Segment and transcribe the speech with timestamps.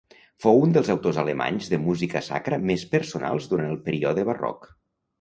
[0.45, 4.71] Fou un dels autors alemanys de música sacra més personals durant el període barroc.